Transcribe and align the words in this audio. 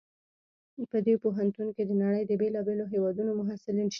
په 0.91 0.97
دې 1.05 1.15
پوهنتون 1.23 1.67
کې 1.75 1.83
د 1.85 1.91
نړۍ 2.03 2.23
د 2.27 2.31
بیلابیلو 2.41 2.85
هیوادونو 2.93 3.31
محصلین 3.39 3.87
شته 3.87 3.89